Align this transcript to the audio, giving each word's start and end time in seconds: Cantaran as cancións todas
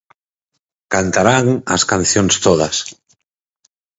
Cantaran 0.93 1.45
as 1.75 1.83
cancións 1.91 2.35
todas 2.45 2.75